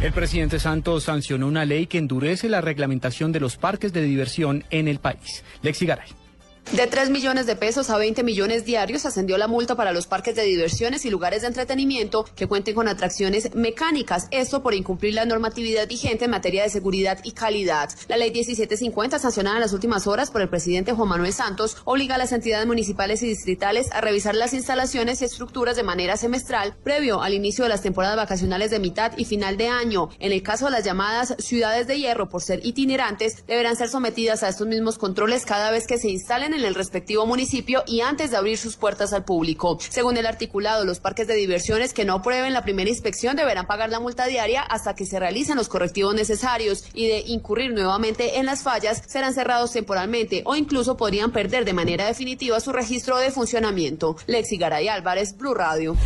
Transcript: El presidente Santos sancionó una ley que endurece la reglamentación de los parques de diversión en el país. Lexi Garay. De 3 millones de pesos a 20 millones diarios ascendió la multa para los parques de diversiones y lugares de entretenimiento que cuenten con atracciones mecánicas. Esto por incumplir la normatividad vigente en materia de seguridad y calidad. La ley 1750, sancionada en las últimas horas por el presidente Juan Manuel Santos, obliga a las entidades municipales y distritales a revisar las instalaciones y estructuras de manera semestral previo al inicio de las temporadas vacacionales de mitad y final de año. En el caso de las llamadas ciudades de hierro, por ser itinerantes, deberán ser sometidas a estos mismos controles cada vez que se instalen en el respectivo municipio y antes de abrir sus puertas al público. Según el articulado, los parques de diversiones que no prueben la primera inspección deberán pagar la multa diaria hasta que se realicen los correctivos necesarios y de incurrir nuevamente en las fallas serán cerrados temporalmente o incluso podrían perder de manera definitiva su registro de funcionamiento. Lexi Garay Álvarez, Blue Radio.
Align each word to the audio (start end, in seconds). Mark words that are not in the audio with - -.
El 0.00 0.12
presidente 0.12 0.58
Santos 0.58 1.04
sancionó 1.04 1.46
una 1.46 1.64
ley 1.64 1.86
que 1.86 1.98
endurece 1.98 2.48
la 2.48 2.60
reglamentación 2.60 3.32
de 3.32 3.40
los 3.40 3.56
parques 3.56 3.92
de 3.92 4.02
diversión 4.02 4.64
en 4.70 4.88
el 4.88 4.98
país. 4.98 5.44
Lexi 5.62 5.86
Garay. 5.86 6.23
De 6.72 6.86
3 6.88 7.10
millones 7.10 7.46
de 7.46 7.56
pesos 7.56 7.90
a 7.90 7.98
20 7.98 8.24
millones 8.24 8.64
diarios 8.64 9.04
ascendió 9.04 9.38
la 9.38 9.46
multa 9.46 9.76
para 9.76 9.92
los 9.92 10.06
parques 10.06 10.34
de 10.34 10.42
diversiones 10.42 11.04
y 11.04 11.10
lugares 11.10 11.42
de 11.42 11.48
entretenimiento 11.48 12.24
que 12.34 12.48
cuenten 12.48 12.74
con 12.74 12.88
atracciones 12.88 13.54
mecánicas. 13.54 14.26
Esto 14.32 14.62
por 14.62 14.74
incumplir 14.74 15.14
la 15.14 15.26
normatividad 15.26 15.86
vigente 15.86 16.24
en 16.24 16.32
materia 16.32 16.64
de 16.64 16.70
seguridad 16.70 17.20
y 17.22 17.32
calidad. 17.32 17.90
La 18.08 18.16
ley 18.16 18.32
1750, 18.32 19.18
sancionada 19.18 19.56
en 19.56 19.60
las 19.62 19.74
últimas 19.74 20.06
horas 20.06 20.30
por 20.30 20.40
el 20.40 20.48
presidente 20.48 20.92
Juan 20.92 21.10
Manuel 21.10 21.32
Santos, 21.34 21.76
obliga 21.84 22.16
a 22.16 22.18
las 22.18 22.32
entidades 22.32 22.66
municipales 22.66 23.22
y 23.22 23.28
distritales 23.28 23.92
a 23.92 24.00
revisar 24.00 24.34
las 24.34 24.54
instalaciones 24.54 25.20
y 25.20 25.26
estructuras 25.26 25.76
de 25.76 25.84
manera 25.84 26.16
semestral 26.16 26.74
previo 26.82 27.22
al 27.22 27.34
inicio 27.34 27.64
de 27.64 27.70
las 27.70 27.82
temporadas 27.82 28.16
vacacionales 28.16 28.70
de 28.70 28.80
mitad 28.80 29.12
y 29.16 29.26
final 29.26 29.58
de 29.58 29.68
año. 29.68 30.08
En 30.18 30.32
el 30.32 30.42
caso 30.42 30.64
de 30.64 30.72
las 30.72 30.84
llamadas 30.84 31.36
ciudades 31.38 31.86
de 31.86 31.98
hierro, 31.98 32.30
por 32.30 32.42
ser 32.42 32.64
itinerantes, 32.64 33.46
deberán 33.46 33.76
ser 33.76 33.90
sometidas 33.90 34.42
a 34.42 34.48
estos 34.48 34.66
mismos 34.66 34.98
controles 34.98 35.44
cada 35.44 35.70
vez 35.70 35.86
que 35.86 35.98
se 35.98 36.08
instalen 36.08 36.53
en 36.54 36.64
el 36.64 36.74
respectivo 36.74 37.26
municipio 37.26 37.82
y 37.86 38.00
antes 38.00 38.30
de 38.30 38.36
abrir 38.36 38.58
sus 38.58 38.76
puertas 38.76 39.12
al 39.12 39.24
público. 39.24 39.78
Según 39.88 40.16
el 40.16 40.26
articulado, 40.26 40.84
los 40.84 41.00
parques 41.00 41.26
de 41.26 41.34
diversiones 41.34 41.92
que 41.92 42.04
no 42.04 42.22
prueben 42.22 42.52
la 42.52 42.62
primera 42.62 42.90
inspección 42.90 43.36
deberán 43.36 43.66
pagar 43.66 43.90
la 43.90 44.00
multa 44.00 44.26
diaria 44.26 44.62
hasta 44.62 44.94
que 44.94 45.06
se 45.06 45.18
realicen 45.18 45.56
los 45.56 45.68
correctivos 45.68 46.14
necesarios 46.14 46.84
y 46.94 47.08
de 47.08 47.18
incurrir 47.26 47.72
nuevamente 47.72 48.38
en 48.38 48.46
las 48.46 48.62
fallas 48.62 49.02
serán 49.06 49.34
cerrados 49.34 49.72
temporalmente 49.72 50.42
o 50.44 50.56
incluso 50.56 50.96
podrían 50.96 51.32
perder 51.32 51.64
de 51.64 51.72
manera 51.72 52.06
definitiva 52.06 52.60
su 52.60 52.72
registro 52.72 53.18
de 53.18 53.30
funcionamiento. 53.30 54.16
Lexi 54.26 54.56
Garay 54.56 54.88
Álvarez, 54.88 55.36
Blue 55.36 55.54
Radio. 55.54 55.96